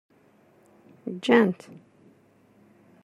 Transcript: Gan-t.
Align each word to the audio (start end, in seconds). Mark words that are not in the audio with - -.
Gan-t. 1.23 1.61